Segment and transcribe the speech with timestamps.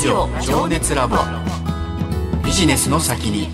[0.00, 1.18] ジオ情熱ラボ。
[2.42, 3.50] ビジネスの先に。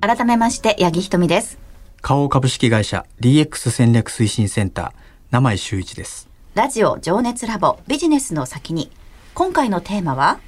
[0.00, 1.58] 改めまして八木ひとみです。
[2.00, 4.92] 花王株式会社 DX 戦略推進センター
[5.32, 6.28] 名前修一です。
[6.54, 8.92] ラジオ情熱ラボビジネスの先に。
[9.34, 10.38] 今回のテーマは？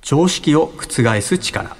[0.00, 1.76] 常識を覆す力。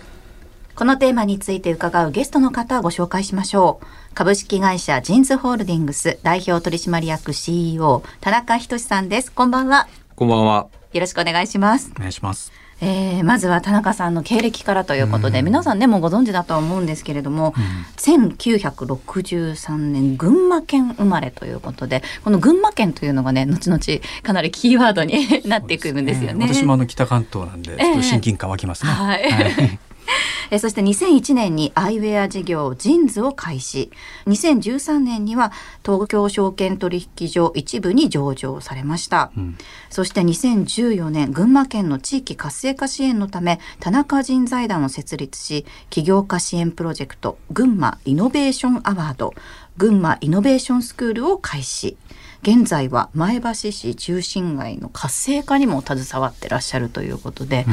[0.74, 3.86] このテーマについて伺うゲストの方をご紹介しましょう。
[4.12, 9.32] 株式会社ジンズホールディングス代表取締役 CEO 田中仁さんです。
[9.32, 9.88] こんばんは。
[10.14, 11.90] こんばんはよろしくお願いします。
[11.96, 12.52] お願いします。
[12.80, 17.64] えー、まずは田中さんの経歴からということで、うん、皆さんねもうご存知だとは思うんですけれども、うん、
[17.96, 23.80] 1963年群馬県生まれということでこの群馬県というのがね後々
[24.22, 26.46] かなりキーワードに なっていくんですよね。
[26.46, 28.92] ね私もあの北関東なんでちょっと親近感湧きますね。
[28.92, 29.78] えー、はい、はい
[30.50, 33.90] えそして2001年にアイウェア事業ジンズを開始。
[34.26, 35.52] 2013年には
[35.84, 39.56] 東京証券取引所一部に上場されました、うん、
[39.90, 49.34] そして2014年群馬県の地域活性化支援のため田中人財団を設立し起業家支援プロジェクト群馬イノベーションアワード
[49.76, 51.96] 群馬イノベーションスクールを開始
[52.44, 57.64] 現在は前橋市中心街の活性化にも携わってらっしゃるということで、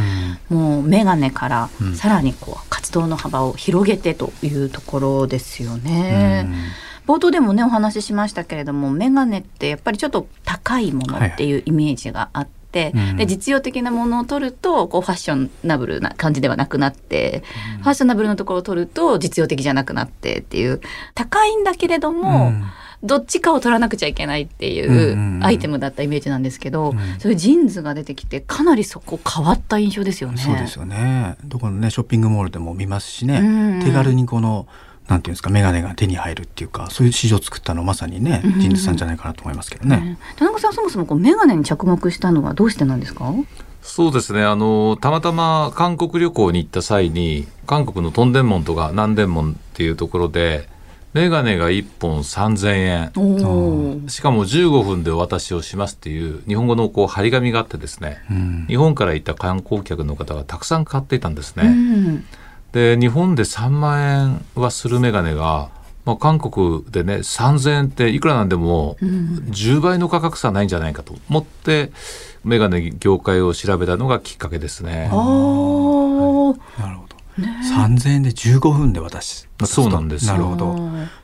[0.49, 6.47] うん、もう眼鏡からさらにこう活動の幅を広げてというところですよね。
[7.05, 12.51] うん、冒頭でもねお話ししましたけれども眼鏡ってやっぱりちょっと高いものっていうイメージがあって。
[12.71, 17.43] で実用的なものを取るとこうファッショナブルな感じではなくなって、
[17.75, 20.79] うん、ファッショナブルのところを取ると実用的じゃなくなってっていう
[21.13, 22.63] 高いんだけれども、うん
[23.03, 30.37] どっちかを取らなくちゃいけないっていうアイテムだったイメージなんですけど、うんうん、そういうジーンズが出てきてかなりそこ変わった印象ですよね。
[30.37, 31.35] そうですよね。
[31.43, 34.67] どこのねショッピングモールでも見ますしね、うんうん、手軽にこの
[35.07, 40.17] なんていうんですか眼鏡が手に入るっていうかそういう市場を作ったのまさにね、ジーンズさんじゃないかなと思いますけどね。
[40.37, 43.33] 田中さんそもそもこう眼鏡に着目したのはどうしてなんですか？
[43.81, 50.69] そうですねあのたまたま韓国旅行に行った際に韓国のトンデンモンとか南デンモンっていうところで
[51.13, 53.11] メガネが1本3000
[54.03, 54.09] 円。
[54.09, 61.63] しかも15分でお渡しをしますっていう日本語のこう張り紙があってですね、うん、日本から行った観光客の方がたくさん買っていたんですね。
[61.63, 62.25] うん、
[62.71, 65.69] で日本で3万円はするメガネが
[66.05, 71.91] まあ、韓国でね3000円っていくらなんでも10倍の価格差ないんじゃないかと思って
[72.43, 75.09] メガネ業界を調べたのがきっかけですね。
[76.79, 80.73] なるほど、ね、3000円で15分で渡しそうなんですなるほど。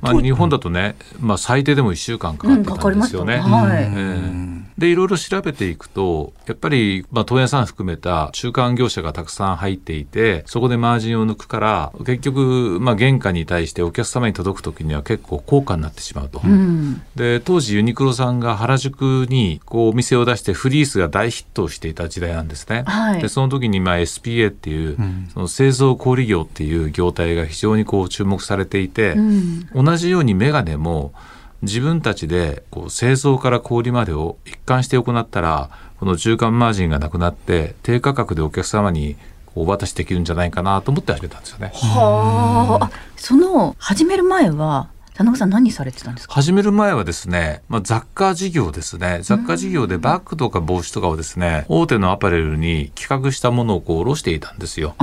[0.01, 3.35] まあ、日本だとね、まあ、最低でも1週間かかってたんですよね。
[3.35, 3.84] うんはい。
[3.84, 4.47] えー、
[4.78, 16.42] でいろいろ調べていくとやっぱり、まあ、問屋さん含めた中間業者がたくさん入っていてそこでマージンを抜くから結局、まあ、原価に対してお客様に届く時には結構高価になってしまうと。
[16.44, 22.84] うん、で当時ユニクロさんが原宿にこうお店を出してフリースが大ヒットしていた時代なんですね。
[22.86, 31.14] はい、でその時にまあ SPA っていう、うん、その製造小売業っていう業態が非常にこう注目されていて、うん、同じようにメガネも
[31.62, 35.69] 自分たちでこう製造から小売までを一貫して行ったら
[36.00, 39.16] この中間マージンがなくなって低価格でお客様に
[39.56, 41.72] お渡しできるんじゃないかなと思って始めたんですよね。
[41.73, 46.35] はあ、その始める前は田中さん何されてたんですか？
[46.35, 49.22] 始める前はですね、まあ、雑貨事業ですね。
[49.24, 54.95] 雑貨事業でバッグとか帽子とかをですね大手のアパレルに企画したものをこう卸していたんですよ。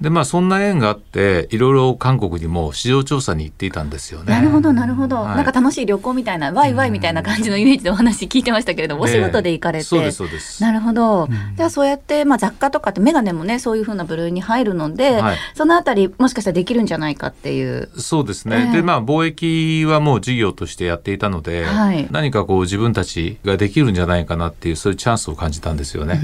[0.00, 4.32] でまあそんな縁があっていろいろ韓国にも市場調査に行っていたんですよね。
[4.32, 10.62] なるほどなるほど、はい、なんか楽しい旅行みたいなワイワイみたいな感じのイメージでお話聞いてましたけれども、お仕事で行かれて、そうですそうです。
[10.62, 17.88] なるほど、じゃあそうやって、まあ、雑貨とかって眼鏡もねそういうふうな部類に入るので、はい、そのあたりもしかしたらできるんじゃないかっていう。
[17.98, 26.20] そうですね、えー、でまあ貿易はもう事業としてやっていたので、はい、何かこう自分たちができるんじゃないかなっていうそういうチャンスを感じたんですよね。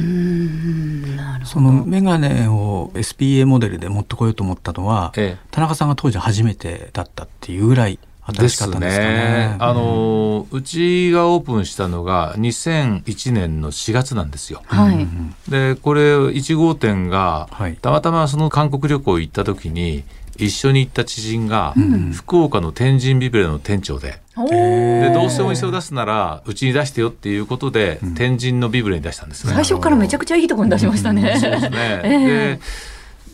[1.45, 9.15] その眼鏡を SPA モデルで持ってこようと思ったのは、ええ、田中さんが当時初めてだったっていうぐらい新しかったんですかね。
[9.15, 14.63] ねあの、うちがオープンしたのが2001年の4月なんですよ。
[14.67, 15.07] はい、
[15.51, 17.49] でこれ1号店が、
[17.81, 20.05] たまたまその韓国旅行行った時に
[20.37, 21.75] 一緒に行った知人が、
[22.13, 24.21] 福岡の天神ビブレの店長で。
[24.49, 29.53] でどうしても店を出すならうちに出してよっていうことで、天神のビブレに出したんですね。
[29.53, 31.39] 最初からめちゃくちゃいいところに出しましたね。
[31.39, 31.71] そうですね。
[32.05, 32.27] えー、
[32.57, 32.61] で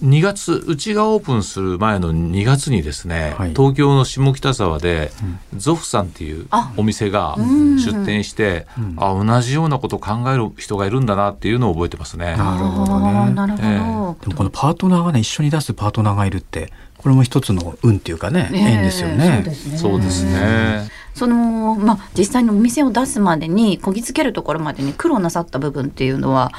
[0.03, 5.11] 2月うちがオープンする前の2月にですね、はい、東京の下北沢で、
[5.53, 6.47] うん、ゾフさんっていう
[6.77, 8.67] お店が出店して、
[8.97, 12.37] あ同じようなことを考える人がいるんだなっていうのを覚えてますね。
[12.37, 13.31] なるほどね。
[13.35, 19.45] なるほど、えー、でもこのパートナーがね一緒に出すパートナーがいるってこれも一つの運っていうかね、えー、縁ですよね。
[19.77, 20.91] そうですね。
[21.15, 26.53] そのまあ実際にお店を出すまでにこぎつけるところまでに苦労なさった部分っていうのは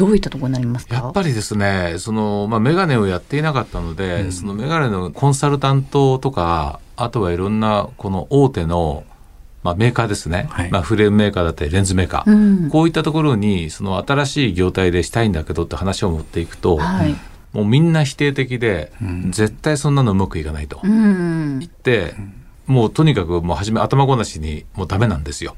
[0.00, 0.94] どういったところになりますか？
[0.94, 9.04] やっぱりですねその、まあ、メガネをやっていなかったので、うん、そのメガネのコンサルタントとかあとはいろんなこの大手の
[9.62, 17.14] まあ、メーカーですね、はい、まあ、フレームメーカーだったりレンズメーカー、うん、こういったところにその新しい業態でしたいんだけどって話を持っていくと、はい、
[17.52, 20.80] もうみんな否定的で、うん、絶対そんなのうまくいかないと。
[20.82, 22.14] 言って、
[22.66, 25.54] もうとにかくもう初め頭ごなしにもうダメなんですよ。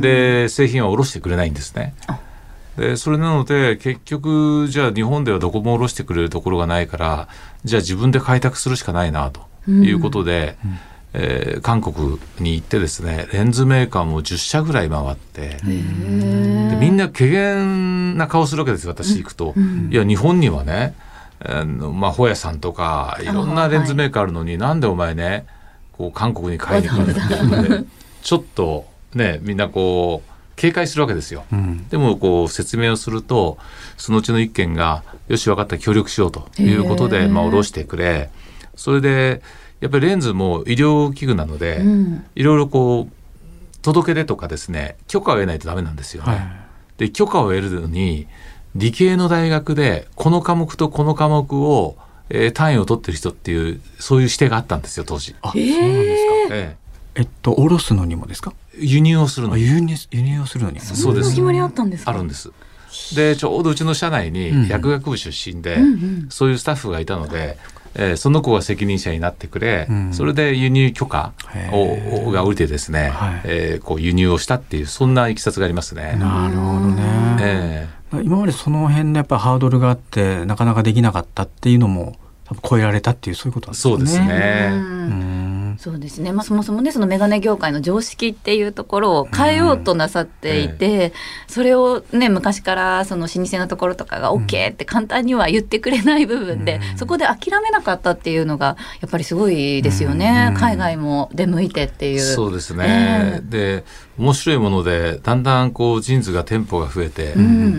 [0.00, 1.94] で製品は卸してくれないんですね。
[2.80, 7.28] でそれなので結局じゃあ日本ではどこも卸してくれるところがないから
[7.62, 10.78] じゃあ自分で開拓するしかないなということで、うん、
[11.12, 17.54] えー、韓国に行ってですねレンズメーカーも10社ぐらい回ってでみんな怪げ
[18.16, 19.52] な顔するわけですよ私行くと。
[19.54, 20.94] うん、いや日本にはね
[21.42, 25.46] あのまあ、ホヤさんとかいろんなレンズメーカーあるのに、はい、なんでお前ね
[25.92, 27.20] こう韓国に買いに来るって
[28.22, 30.29] ちょっとねみんなこう
[30.60, 33.56] 警戒するわけですよ、うん、でもこう説明をすると
[33.96, 38.28] そのうちの一件がよし分かった協力しようということで、まあ、下ろしてくれ
[38.76, 39.40] それで
[39.80, 46.32] やっぱりレンズも医療器具なので、うん、いろいろこう届け出とかですね許可を得ないとダメなんですよね。
[46.34, 46.42] はい、
[46.98, 48.26] で許可を得るのに
[48.76, 51.96] 理系の大学でこの科目とこの科目を、
[52.28, 55.34] えー、単位を取ってる人っていうそういう指定があったんですよ当時。
[55.40, 56.54] あ、そうなんですか。
[56.54, 56.80] ええ。
[57.16, 58.52] えっと、下ろすのにもですか？
[58.80, 59.56] 輸入をするの。
[59.56, 60.80] 輸入輸入をするのに。
[60.80, 61.30] そうです。
[61.30, 62.50] 決まりあったんですあるんです。
[63.14, 67.56] でちょうどうちの社内に薬学部出身で、うん、そういうスタッフがいたので、
[67.94, 71.32] えー、その子が責任者になってくれ、うん、それで輸入許可
[71.72, 76.16] をが下りてですね、はい、えー、こう輸入をしたっていうそんないきさつがありますね。
[76.18, 82.16] なるほどね、えー、今までその辺のやっぱハードルがあってなかなかできなかったっていうのも
[82.68, 83.96] 超えられたっていうそういうことなんですね。
[83.96, 84.68] そうですね。
[84.72, 91.12] うんそうですね、まあ、そもそもねその眼鏡業界の常識っていうところを変えようとなさっていて、うん、
[91.48, 102.20] それをね昔からその老舗のところとかが OK って簡単には言ってくれない部分で、うん、そこで諦めなかったっていうのがやっぱりすごいですよね、うん、海外も出向いてっていう。
[102.20, 103.84] そうですね、えー、で
[104.18, 107.34] 面白いものでだんだんこうジーンズが店舗が増えて、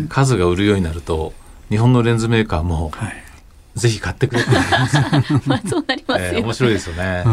[0.09, 1.33] 数が売るようになると
[1.69, 3.30] 日本のレンズメーカーも、はい
[3.75, 4.49] ぜひ買ってくれて
[5.45, 7.23] まあそうなりますよ、ね、えー、面白いですよね。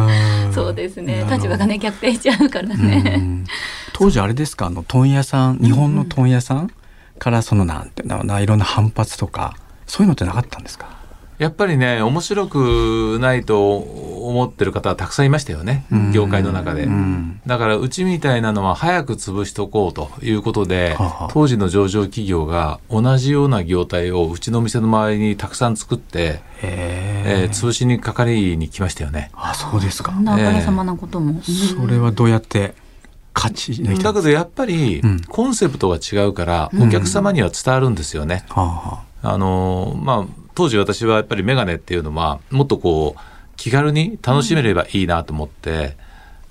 [0.52, 1.24] そうですね。
[1.30, 3.44] 立場がね逆転しちゃうからね。
[3.92, 4.66] 当時あれですか？
[4.66, 6.70] あの問屋さん日本の問屋さん
[7.18, 9.56] からそのなんていうないろんな反発とか
[9.86, 10.86] そういうのってなかったんですか？
[11.38, 13.84] やっぱりね面白くないと
[14.28, 15.84] 思ってる方はたくさんいましたよね。
[16.12, 16.88] 業界の中で。
[17.46, 20.96] だからうちみたいなのは早く潰しとこうということで
[21.30, 29.30] 当時の上場企業が同じような業態をうちの店の周りにたくさん作ってえー、潰しにかかりに来ましたよね。
[29.34, 30.12] あそうですか。
[30.12, 32.74] あからさまなことも、それはどうやって
[33.34, 43.20] 勝ちだけどやっぱりコンセプトが違うからお客様には伝わるんですよね、あのまあ当時私はやっぱりメガネっていうのはもっとこう
[43.58, 45.96] 気軽に楽しめればいいなと思って、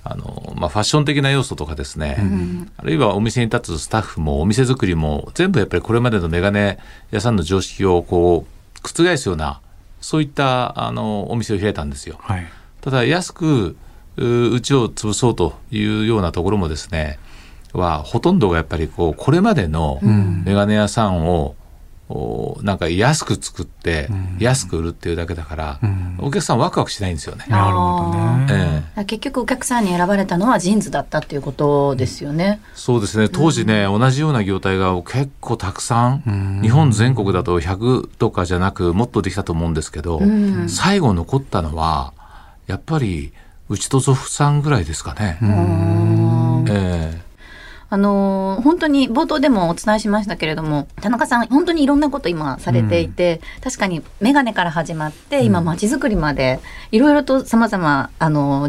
[0.06, 6.78] うん、あのまあ、ファッション的な要素とかですね、うん、あるいはお店に立つスタッフもお店作りも全部やっぱりこれまでのメガネ
[7.10, 9.62] 屋さんの常識をこう覆すような
[10.02, 12.18] そういったあのお店を開いたんですよ。
[12.20, 12.46] はい、
[12.82, 13.76] ただ安く
[14.18, 17.20] うちを潰そうというようなところもですね
[17.74, 20.00] はほとんどがやっぱりこうこれまでの
[20.46, 21.67] メガネ屋さんを、うん
[22.62, 24.08] なんか安く作って
[24.40, 27.46] 安く売るっていうだけだから、うん、お客さんワクワクしないんですよね。
[27.50, 32.62] なるほどね、えー、結局お客さんに選ばれたのはジーンズだったっていうことですよね。
[32.76, 33.28] そうですね。
[33.28, 40.22] 当時ね、うん、同じような業態が結構たくさん、うん、日本全国だと100とかじゃなくもっとできたと思うんですけど、
[40.68, 42.14] 最後残ったのは
[42.68, 43.34] やっぱり
[43.68, 45.38] うちと祖父さんぐらいですかね。
[46.70, 47.27] えー
[47.90, 56.60] あのー、本当に冒頭でもお伝えしましたけれども田中さん本当にいろんなこと今されていて、うん、確かに眼鏡から始まって今まちづくりまで
[56.92, 58.10] いろいろとさまざま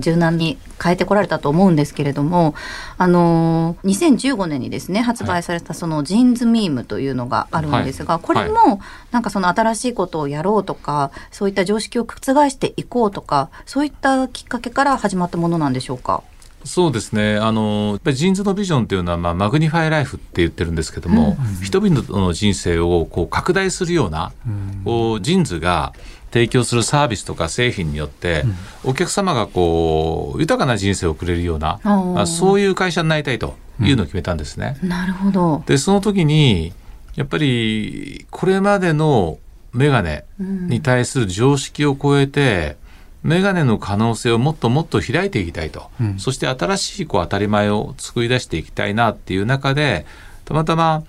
[0.01, 2.55] 柔軟に変えてこられたと思うんですけれども、
[2.97, 16.23] あのー、2015年にですね発売されたそのジーンズミームというのがあるんですが、はい、これもなんかその新しいことをやろうとかそういった常識を覆していこうとかそういったきっかけから始まったものなんでしょうか？
[16.69, 17.39] そうですね。
[17.39, 25.95] あのやっぱり JINSのビジョンというのは、まあ、 Magnify Life って言ってるんですけども、うん、人々の人生をこう拡大するような、うん、こう JINSが
[26.31, 28.43] 提供するサービスとか製品によって、
[28.85, 34.77] うん、お客様がこう豊かな人生を送れるような、まあ、そういう会社になりたいというのを決めたんですね。
[34.83, 35.65] なるほど。
[35.67, 36.75] でその時に
[37.17, 39.39] やっぱりこれまでの
[39.73, 42.77] メガネに対する常識を超えて、
[43.23, 50.07] メガネの可能性をもっともっと開いていきたいと、うん、そして新しいこう当たり前を作り出していきたいなっていう中で
[50.45, 51.03] たまたま、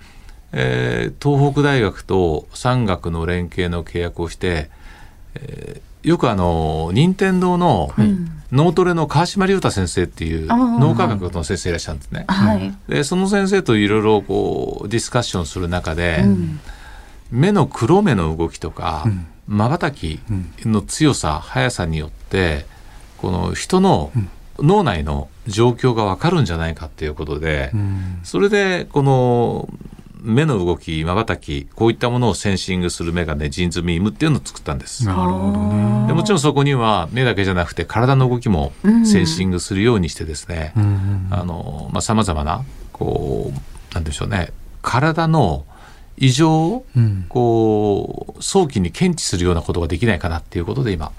[0.52, 4.70] えー、東北大学と産学の連携の契約をして、
[5.34, 7.92] えー、よくあの任天堂の
[8.50, 12.24] 脳トレの川島隆太先生っていう脳科学の先生いらっしゃるんですね。
[12.26, 16.60] はい、でその先生といろいろこうディスカッションする中で、うん、
[17.30, 19.04] 目の黒目の動きとか
[19.46, 20.20] まばたき
[20.60, 22.66] の強さ速さによって
[23.18, 24.12] この人の
[24.58, 29.68] 脳内の状況が分かるんじゃないかっていうことで、うん、それでこの
[30.22, 35.06] 目の動きまばたきこういったものをセンシングするメガネジンズミームっていうのを作ったんです。
[35.06, 38.72] なるほど、ね、でもちろんそこには目だけじゃなくて体の動きも
[39.04, 40.74] センシングするようにしてですね
[42.00, 45.64] さまざ、まなこうなんでしょうね体の
[46.20, 46.86] 異常を
[47.28, 51.10] こう早期に検知するようなことができないかなっていうことで今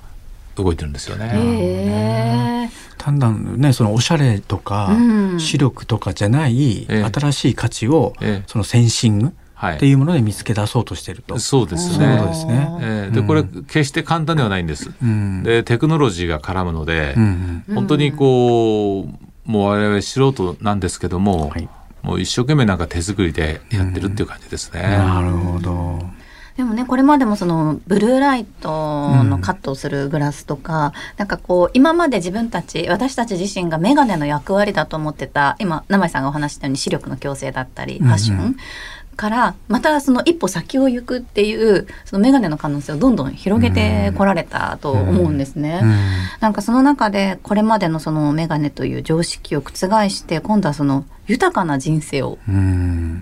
[0.56, 2.72] 動いてるんですよね。
[2.98, 4.96] 単なるねそのおしゃれとか、
[5.40, 8.14] 視力とかじゃない、新しい価値を、
[8.46, 9.34] そのセンシング
[9.70, 11.40] っていうもので見つけ出そうとしてると。
[11.40, 12.18] そうですね。
[12.20, 12.78] そうですね。
[12.82, 14.92] えー、で、これ決して簡単ではないんです。
[15.02, 17.64] うん、で、テクノロジーが絡むので、うん。
[17.74, 21.70] 本当にこう、もう我々素人なんですけども、はい、
[22.02, 24.82] もう一生懸命なんか手作りでやってるっていう感じですね。
[24.82, 26.00] なるほど。
[26.58, 38.58] でもねこれまでもそのブルーライトのカットをするグラスとか、うん、なんかこう今まで自分たち私たち自身が眼鏡の役割だと思ってた今名前さんがお話したように視力の矯正だったりファッション、うんうん
[39.22, 45.80] からまたその一歩先を行くっていうその眼鏡の可能性をどんどん広げてこられたと思うんですね。
[45.84, 45.90] うん。
[45.92, 45.98] うん、
[46.40, 49.76] なんかその中でこれまでのその眼鏡という常識を覆
[50.10, 52.40] して今度はその豊かな人生を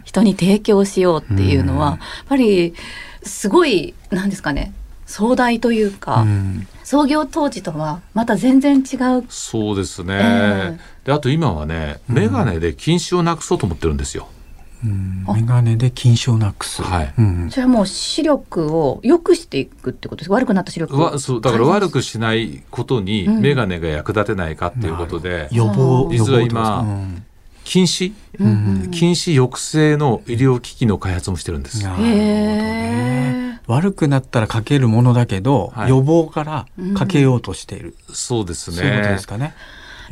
[0.05, 1.97] 人に提供しようっていうのはやっ
[2.29, 2.73] ぱり
[3.23, 4.71] すごい何ですかね
[5.05, 9.25] 壮大というか、うん、創業当時とはまた全然違う。
[9.27, 14.29] そうですね、えー、であと今はね眼鏡で近視をなくそうと思ってるんですよ、
[14.83, 17.13] 眼鏡で近視をなくす、はい。
[17.17, 26.85] うん、それはもう視力を良くしていくってことです悪くなった視力わそうだから悪くしないことに眼鏡が役立てないかっていうことで、予防実は今、
[27.65, 28.13] 近視、
[28.91, 31.83] 近視抑制の医療機器の開発もしてるんです。
[31.83, 33.61] なるほどね。
[33.67, 37.95] 悪くなったらかけるものだけど、はい、予防からかけようとしている。
[38.11, 38.77] そうですね。
[38.77, 39.53] そういうことですかね。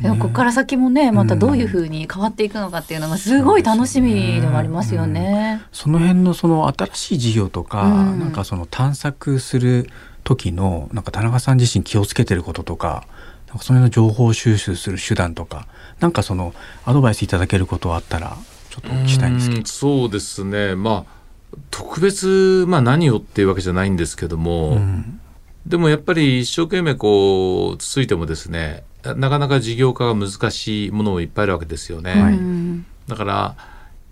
[0.00, 5.62] でもここから先もねまたどういうふうに変わっていくのかっていうのがすごい楽しみでもありますよね。
[5.72, 9.90] その辺のその新しい事業とか、うん、なんかその探索する
[10.24, 13.06] 時のなんか田中さん自身気をつけてることとか
[13.48, 15.66] なんかその辺の情報収集する手段とか
[16.00, 18.36] なんかそのアドバイスいただけることはあったら
[18.70, 19.66] ちょっと聞きたいんですけど。
[19.66, 20.74] そうですね。
[20.74, 21.18] まあ
[21.70, 25.20] 特別、まあ、何をっていうわけじゃないんですけども、うん、
[25.66, 28.84] でもやっぱり一生懸命こうつついてもですね
[29.14, 32.12] なかなか事業化が難しいものもいっぱいあるわけですよね。
[32.12, 32.38] はい、
[33.08, 33.56] だから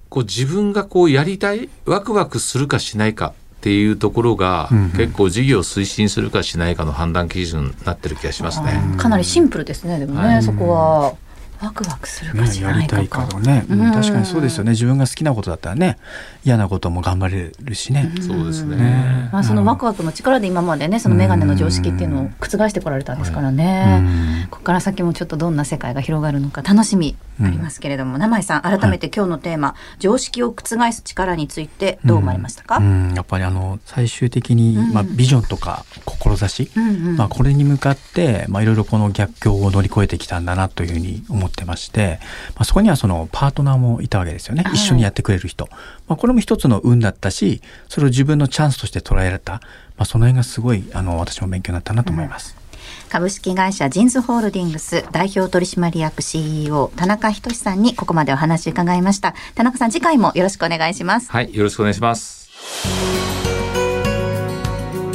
[0.09, 8.81] こう自分がこうやりたいワクワクするかしないかっていうところが、うんうん、結構事業を推進するかしないかの判断基準になってる気がしますね。
[8.97, 11.15] かなりシンプルですねでもね、はい、そこは。
[11.63, 14.73] ワクワクするかしないか、ね、やりたいかね、うん、確かにそうですよね。
[14.73, 15.99] 自分が好きなことだったらね
[16.45, 32.81] 嫌なことも頑張れるしね、そうですね、まあ、そのワクワクの力で今までねその眼鏡の常識っていうのを覆してこられたんですからね、ここから先もちょっとどんな世界が広がるのか楽しみありますけれども、名前さん改めて今日のテーマ、はい、常識を覆す力についてどう思われましたか、
[33.15, 36.71] やっぱりあの最終的に、まあ、ビジョンとか志、
[37.17, 42.19] まあ、これに向かって、まあ、いろいろこの逆境を乗り越えてきたんだなというふうに思ってまして、
[42.55, 45.69] まあ、そこにはそのパートナーもいたわけですよね、一緒にやってくれる人、
[46.07, 49.61] まあ、これも一つの運だったしそれを自分のチャンスとして捉えられた、ま
[49.99, 52.57] あ、その辺がすごいあの私も勉強になったなと思います。
[52.61, 52.67] うん
[53.09, 59.35] 株式会社ジンズホールディングス代表取締役 CEO 田中仁さんにここまでお話伺いました。
[59.55, 61.31] 田中さん次回もよろしくお願いします。
[61.31, 62.49] はいよろしくお願いします。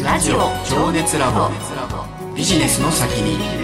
[0.04, 0.38] ラジオ
[0.70, 1.50] 情熱ラボ。
[2.36, 3.61] ビジネスの先に